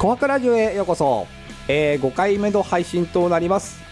[0.00, 1.26] 紅白ラジオへようこそ、
[1.68, 3.82] えー、5回目の配信となります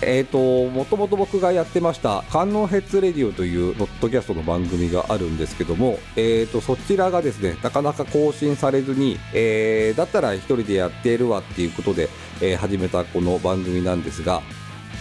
[0.00, 12.08] えーと、もともと僕がやってました「観音ヘッズレディオ」というポッドキャストの番組があるんですけども、えーと、そちらがですねなかなか更新されずに、えー、だったら1人でやっているわっていうことで、
[12.40, 14.40] えー、始めたこの番組なんですが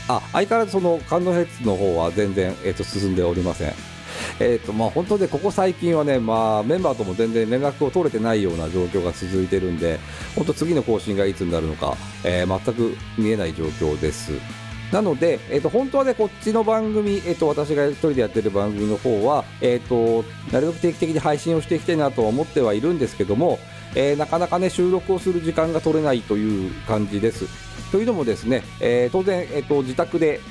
[0.10, 3.93] あ相変わらずその観音ヘッズの方は全然、えーと進んでおりません。
[4.39, 10.00] えーとまあ、本当でここ最近はね、まあ、メンバーとも全然連絡を取れてないような状況が続いてるんで
[10.36, 14.32] 本当次の更新がいつになるのか、えー、全く見えない状況です。
[14.92, 23.57] なので、えー、と本当はねこっちの番組、えー、と私が一人でやってる番組の方は、えー、となるべく定期的に配信をしていきたいなとは思ってはいるんですけども、
[23.95, 27.47] えー、なかなかね収録をする時間が取れないという感じです。
[27.92, 30.42] というのもですね、えー、当然、えー、と自宅で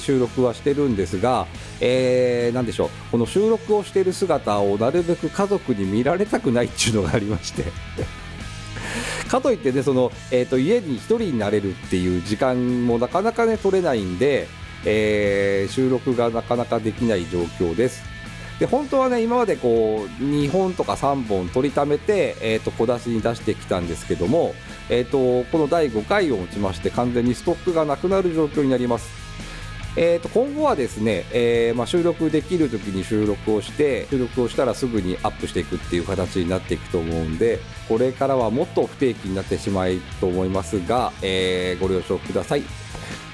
[0.00, 1.46] 収録はしてるんですが、
[1.80, 2.90] えー、なんでしょう。
[3.10, 7.64] この収録をしている姿をなるべく家族に見られたくないっていうのがありまして。
[9.28, 14.48] かといってねその、えーと、家に1人になれるっていう時間もなかなかね取れないんで、
[14.84, 18.02] えー、収録がなかなかできない状況です。
[18.58, 24.54] で本当はね今までこう2本とか3本取りためて、えーと、小出しに出してきたんですけども、
[24.88, 29.27] えーとこの第5回をもちまして完全にストックがなくなる状況になります。
[29.96, 37.58] えー、と今後はですね、えー、まあ、収録できる時に収録をして収録をしたらすぐにアップしていくっていう形になっていくと思うんで
[37.88, 42.62] これからはもっと不定期になってしまいと思いますが、えー、ご了承ください。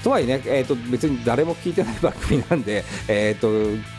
[0.03, 3.49] とはいえね、えーと、別に誰も聞いてない番組なんで、えーと、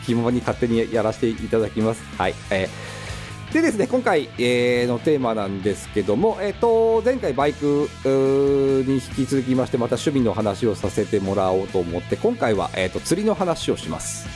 [0.05, 2.01] 気ままに勝手にやらせていただきます。
[2.17, 3.06] はい、えー
[3.53, 14.27] でですね今回、えー、のテーマなんですけども、えーと、前回バイクに引き続きましてまた趣味の話をさせてもらおうと思って今回は、えーと、釣りの話をします。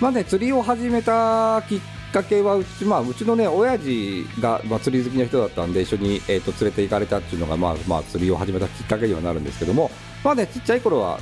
[0.00, 1.80] まあね釣りを始めたきっ
[2.12, 9.90] かけはうち,、まあ、うちのね親父が、まあ、釣り好きな人だったんで一緒に、えーと、連れて行かれたっていうのが、まあまあ、釣りを始めたきっかけにはなるんですけども
[10.24, 11.20] まあねちっちゃい頃は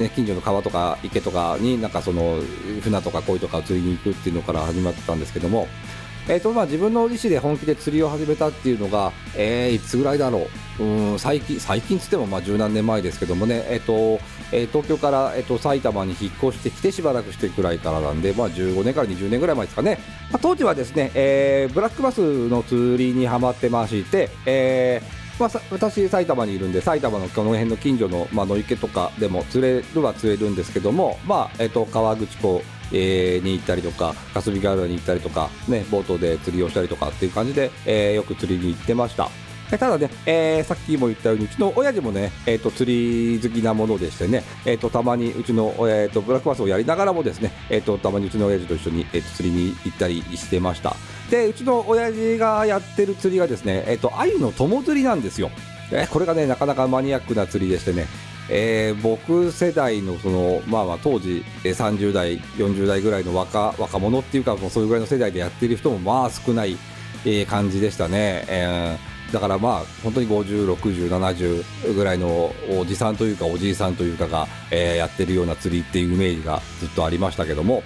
[0.00, 2.38] ね、近所の川とか池とかになんかその
[2.80, 5.68] 船とか鯉とか釣りに行くっていうのから始まったんですけども
[6.28, 10.46] えーとまあ、自分の意思で本気で釣りを始めたっていうのが、えー、いつぐらいだろ
[10.78, 14.22] う、うん最近最近つってもまあ十何年前ですけどもね、えーと
[14.52, 19.98] えー、東京から、えーと、埼玉に引っ越してきてしばらくしてくらいからなんで、まあ、15年から20年ぐらい前ですかね、
[20.30, 39.28] まあ、当時はですね、えー、ブラックバスの釣りにはまってまして、えーまあ、私、埼玉にいるんで埼玉のこの辺の近所の、まあ、野池とかでも釣れるは釣れるんですけども、まあえーと川口湖えー、に行ったりとか霞ヶ浦に行ったりとか、ね、ボートで釣りをしたりとかっていう感じで、えー、よく釣りに行ってました。
[39.78, 50.94] ただね、えー、さっきも言ったようにうちの親父もね、えーと、釣り好きなものでしてね、えーと、たまにうちの、えーと、ブラックバスをやりながらもですね、えー、とたまにうちの親父と一緒に、えー、と釣りに行ったりしてました
[51.30, 55.50] でうちの親父がやってる釣りがですね、えー、と鮎の友釣りなんですよ、
[55.90, 58.06] えー、これがねなかなかマニアックな釣りでしてね
[58.48, 66.76] えー、僕世代のその、まあ、まあ当時30代、40代ぐらいの若若者っていうかもうそういうぐらいの世代でやってる人もまあ少ない、
[67.24, 77.82] えー、感じでしたね、えー、だからまあ本当に50、60、70ぐらいのおじさんというかおじいさんというかが、えー、やってるような釣りっていうイメージがずっとありましたけども。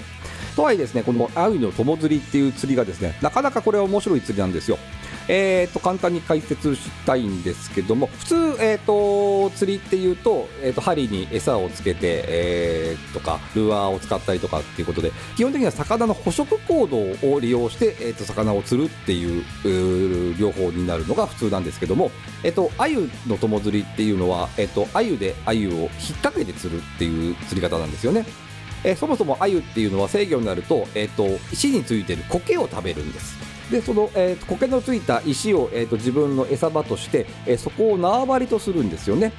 [0.56, 4.78] とはいえですねこのアユの友釣りっていう釣りがですねなかなかこれは面白い釣りなんですよ。
[5.28, 22.12] えーと、簡単に解説したいんですけども普通、えーと、釣りっていうと,、えーと、針に餌をつけて、えー、とかルアーを使ったりとかっていうことで基本的には魚の捕食行動を利用して、えー、と魚を釣るっていう両方になるのが普通なんですけども、
[22.44, 25.88] えー、と鮎の友釣りっていうのは、えー、と鮎で鮎を引っ
[26.22, 28.45] 掛けて釣るっていう釣り方なんですよね。
[28.86, 33.36] えー、そもそも鮎っていうのは制御になると,、えー、と石についてる苔を食べるんです
[33.70, 39.32] でその、えー、苔のついた石を、えーと、自分の餌場として、えー、そこを縄張りとするんですよね。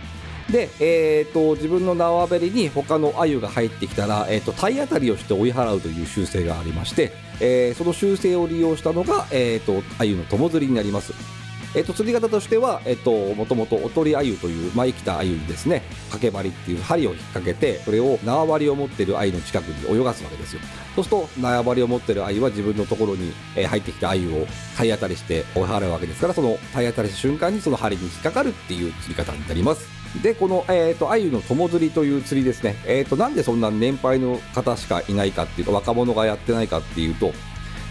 [0.51, 11.36] で、えーと、自分の縄張りに他の鮎が入ってきたら、えー、と体当たりをして追い払うという習性がありまして、えー、その習性を利用したのが、えー、と鮎の友釣りになります。
[11.75, 20.61] えー、と釣り方としては、えー、ともともとおとり鮎という前来た鮎にですね掛け針っていう針を引っ掛けてそれを縄張りを持っている鮎の近くに泳がすわけですよ。
[20.95, 24.47] そうすると縄張りを持っている鮎は自分のところに、入ってきた鮎を
[24.77, 29.87] 体当たりして追い払うわけですからその体当たりした瞬間にその針に引っかかるっていう釣り方になります。
[30.23, 37.33] でこの、えーと、鮎の友釣りという釣りですね、えーとなんでそんな年配の方しかいないかっていうか若者がやってないかっていうと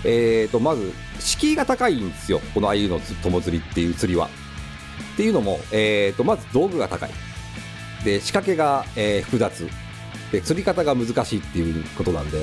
[0.05, 2.41] えーと、まず敷居が高いんですよ。
[2.55, 4.29] このあゆの友釣りっていう釣りは。
[5.15, 7.11] っていうのも、えーと、まず道具が高い。
[8.05, 9.69] で仕掛けが、えー、複雑。
[10.33, 12.43] で釣り方が難しいっていうことなんで、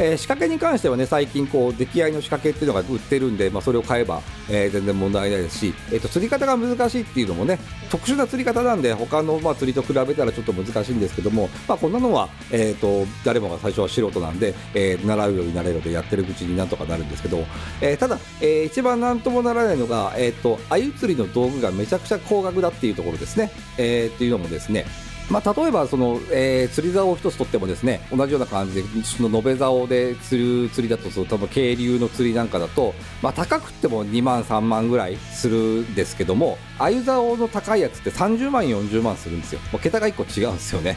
[0.00, 7.58] えー、仕掛けに関してはね最近こう出来合いの仕掛けっていうのが売ってるんで、まあ、それを買えば、えー、全然問題ないですし、えーと、釣り方が難しいっていうのもね
[7.90, 17.44] 特殊な釣り方なんで他のまあ釣りと比べたらちょっと難しいんですけども、まあ、こんなのは、えーと、誰もが最初は素人なんで、えー、習うようになれるでやってるうちになんとかなるんですけど、
[17.82, 23.50] えー、ただ、えー、一番なんともならないのが、えーと、と鮎釣りの道具がめちゃくちゃ高額だっていうところですね。
[23.76, 24.86] えー、っていうのもですね
[25.30, 39.60] まあ、例えばその、えー、釣り竿を一つ取ってもですね同じような感じでその延べ竿で釣る釣りだとその多分渓流の釣りなんかだと、まあ、高くても2万3万ぐらいするんですけども鮎竿の高いやつって30万40万するんですよ。
[39.72, 40.96] もう桁が1個違うんですよね。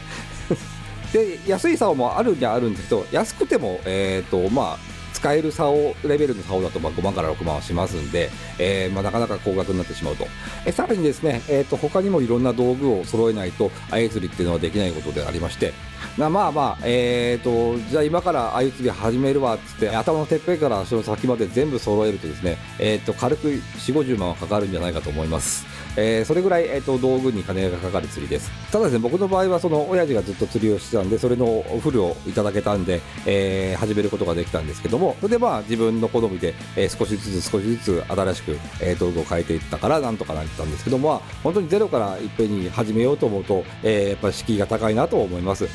[1.13, 4.92] で安い竿もあるにはあるんですけど安くても、えーとまあ、
[5.23, 8.29] 使える竿レベルの竿だとまあ5万から6万はしますんで、
[8.59, 10.27] えー、まあ、なかなか高額になってしまうと、
[10.65, 15.71] えさらにですね、えーと、他にもいろんな道具を揃えないと鮎釣りっていうのはできないことでありまして。
[16.17, 23.61] まあまあ、えーと、じゃあ今から鮎釣り始めるわっつって頭のてっぺんから足の先まで全部揃えるとですね、えーと、軽く4
[23.93, 25.65] 5 0万はかかるんじゃないかと思います。
[25.95, 28.51] えー、それぐらい、えーと、道具に金がかかる釣りです。
[28.71, 38.51] ただですね僕の場合はその親父がずっと釣りをしてたんでそれのフルをいただけたんで、えー、始めることができたんですけどもそれでまあ自分の好みで、えー、少しずつ少しずつ新しく、
[38.81, 45.67] えー、道具を変えていったからなんとかなったんですけども、まあ、本当にゼロからいっぺんに始めようと思うと、えー、やっぱり敷居が高いなと思います。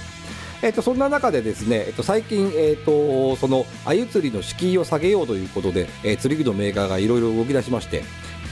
[0.60, 8.02] えーと、そんな中でですね、えーと、最近、えーと、その鮎釣りの敷居を下げようということで、えー、釣り具のメーカーがいろいろ動き出しまして、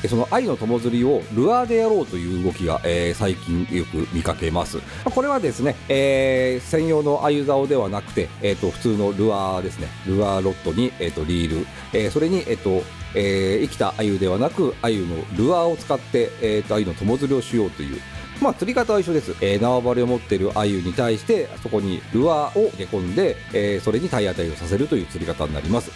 [0.09, 4.79] その愛の友釣りをルアーでやろうという動きが、えー、最近よく見かけます。
[5.05, 18.01] これはですね、えー、専用の鮎竿ではなくて、えーと、普通のルアーですね、ルアーロッドに、えーと、リール、えー、それに、えーとえー、生きた鮎ではなく鮎のルアーを使って、えー、と鮎の友釣りをしようという。
[18.41, 25.91] まあ、釣り方は一緒です、えー、縄張りを持っている鮎に対してそこにルアーを入れ込んで、えー、それに体当たりをさせるという釣り方になります。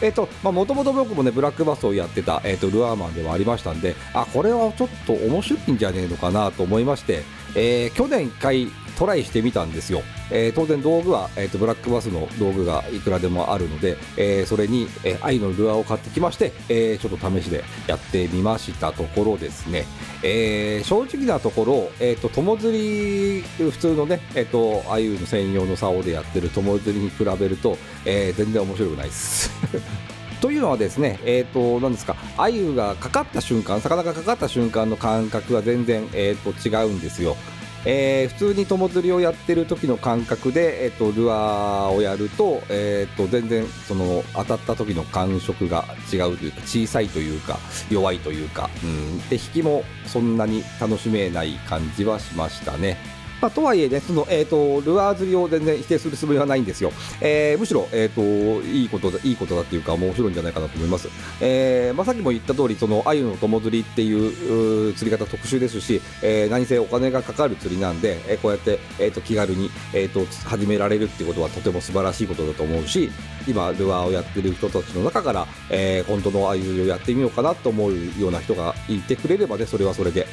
[0.00, 7.22] えっ、ー、ともともと僕もねブラックバスをやってた、えーと、ルアーマンではありましたんであこれはちょっと面白いんじゃねえのかなと思いまして、
[7.54, 8.68] えー、去年一回
[8.98, 19.84] トライしてみたんですよ、えー、当然道具は、えーと、ブラックバスの道具がいくらでもあるので、えー、それに、えー、愛のルアーを買ってきまして、えー、ちょっと試しでやってみましたところですね、
[20.22, 29.50] えー、正直なところ、えーと、友釣り普通のね、えーと、と鮎の専用の竿でやってる友釣りに比べると、えー、全然面白くないです。
[30.40, 37.36] というのはですね、えーと、何ですか、鮎がかかった瞬間、魚がかかった瞬間の感覚は全然、えーと違うんですよ。
[37.84, 47.58] えー、普通に友釣りをやってる時の感覚で、えーと、ルアーをやると,、えーと、全然その当たった時の感触が違うというか小さいというか
[47.90, 52.96] 弱いというか、うん、で引きもそんなに楽しめない感じはしましたね。
[53.44, 56.90] まあ、とはいえね、その、えっ、ー、と、ルアー釣りを全然否定するつもりはないんですよ。
[57.20, 61.10] えー、むしろ、えっ、ー、と、いいことだ、いいことだっていうか、面白いんじゃないかなと思います。
[61.42, 73.10] えー、まあ、さっきも言った通り、その、鮎の友釣りっていう釣り方特殊ですし、えー、何せお金がかかる釣りなんで、えー、こうやって、えっ、と、気軽に、えっ、と、始められるっていうことはとても素晴らしいことだと思うし、
[73.46, 80.26] 今、ルアーをやってる人たちの中から、えー、本当の鮎釣りをやってみようかなと思うような人がいてくれればね、それはそれで、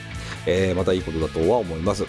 [0.46, 2.06] えー、またいいことだとは思います。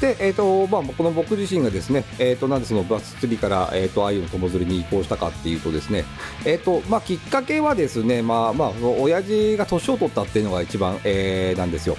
[0.00, 6.04] で、えーとまあ、この僕自身がですね、えー、となんでそのバス釣りから、えー、と鮎の友釣りに移行したかっていうとですね、
[6.44, 11.96] えーとまあ、きっかけはですね、まあまあ、親父が年を取ったっていうのが一番、えー、なんですよ。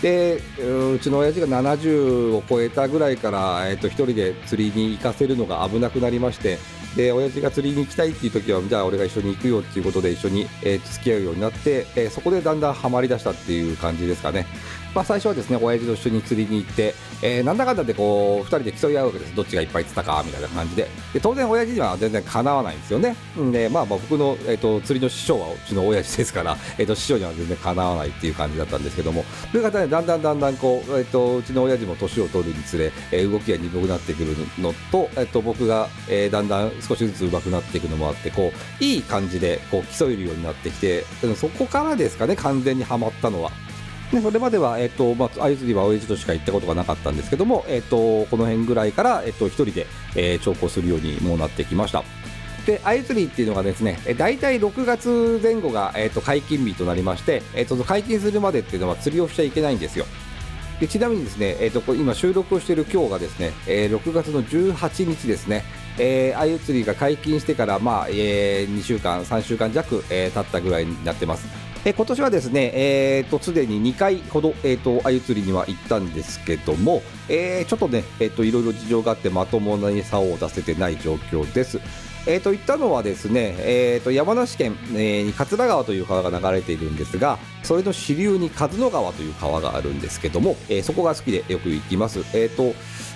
[0.00, 0.42] で
[0.94, 6.58] うちの親父が70を超えたぐらいから、えー、と1人で釣りに行かせるのが危なくなりまして
[6.96, 14.46] で親父が釣りに行きたいっていう時はじゃあ俺が一緒に行くよっていうことで一緒に、えー、付き合うようになって、えー、そこでだんだんハマりだしたっていう感じですかね。
[14.94, 19.34] まあ、最初はですね親父と一緒に釣りに行って、えー、なんだかんだでこう2人で競い合うわけです。
[19.34, 20.88] どっちがいっぱい釣ったかみたいな感じで。
[21.14, 23.16] で当然親父には全然かなわないんですよね。
[23.52, 29.24] で、まあ、まあ僕の、えーと、釣りの師匠はうちの親父ですから、 えーと、師匠には全然かなわないっていう感じだったんですけども。
[29.50, 41.04] という方でだんだんだんだんこう、えーと、うちの親父も年を取るにつれ、えー、動きが鈍くなってくるのと,、えー、と僕が、えー、だんだん少しずつ上手くなっていくのもあってこういい感じでこう競えるようになってきて
[41.36, 43.50] そこからですかね完全にはまったのは。
[44.12, 52.04] でそれまでは、えっとまあ、相釣りは親父としか行ったことがなかったんですけども、えっと、この辺ぐらいから、えっと、一人で、えー、調校するようにもうなってきました。
[52.66, 60.04] で、鮎釣りっていうのがですね、大体6月前後が、えっと、解禁日となりまして、えっと、解禁するまでっていうのは釣りをしちゃいけないんですよ。
[60.78, 65.64] でちなみにですね、えーと、今収録をしている今日がですね、えー、6月の18日ですね、
[65.96, 71.71] えー、鮎釣りが解禁してから、まあえー、2週間、3週間弱、えー、経ったぐらいになってます。
[71.84, 81.80] え今年はですね、えーと、すでに2回ほど、えーと、鮎釣りには行ったんですけども、えー、ちょっとね、えーと、いろいろ事情があってまともな餌を出せてない状況です。
[82.24, 92.20] えー、と行ったのはですね、えー、と山梨県、えー、桂川という川が流れているんですがそれの支流に和野川という川があるんですけども、えー、そこが好きでよく行きます。
[92.32, 92.74] えーと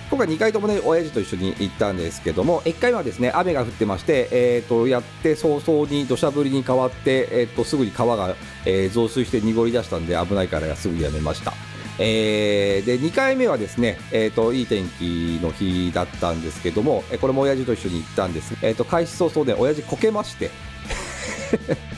[0.09, 8.33] 今回2回ともね親父と一緒に行ったんですけども1回はですね雨が降ってまして、えー、とやって早々に土砂降りに変わって、えー、とすぐに川が、
[8.65, 11.53] えー、増水して濁り出したんで危ないからすぐやめました。
[11.99, 20.51] えー、で2回目はですね、えーと、いい天気の日だったんですけども、これも親父と一緒に行ったんです、えーと、開始早々ね親父こけまして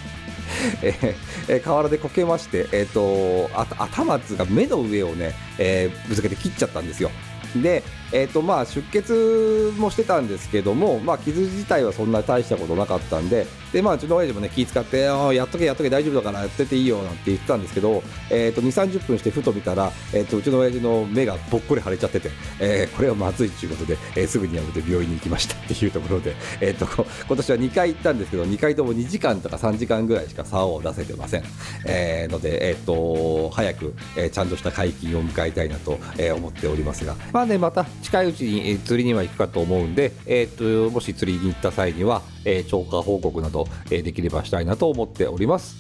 [0.82, 7.12] えー、河原でこけまして、えーと、頭が目の上をね、えー、ぶつけて切っちゃったんですよ。
[7.56, 26.86] で、えーとまあ、出血もしてたんですけども、まあ、傷自体はそんな大したことなかったんでで、まあ、うちの親父も、ね、気遣ってやっとけやっとけ大丈夫だからやってていいよなんて言ってたんですけど、えー、と2 3 0分してふと見たら、えー、とうちの親父の目がぽっこり腫れちゃってて、えー、これはまずいということで、えー、すぐにやめて病院に行きましたっていうところで、 えー、と
[27.28, 31.44] 今年は2回行ったんですけど2回とも2時間とか3時間ぐらいしか竿を出せてません、
[31.86, 45.75] えー、ので、えー、と早く、えー、ちゃんとした解禁を迎えたいなと、えー、思っておりますが、まあね、また近いうちに釣りには行くかと思うんで、えー、ともし釣りに行った際には、えー、超過報告など、え、できればしたいなと思っております。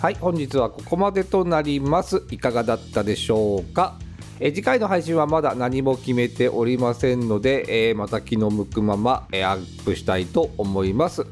[0.00, 2.22] はい本日はここまでとなります。
[2.30, 3.98] いかがだったでしょうか？
[4.38, 11.26] え次回の配信はまだ何も決めておりませんので、えー、また気の向くまま、えー、アップしたいと思います、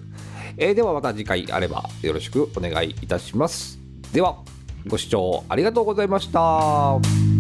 [0.57, 3.79] えー、ではまた次回あればよろしくお願いいたします。
[4.13, 4.39] では
[4.89, 7.36] ご視聴ありがとうございました。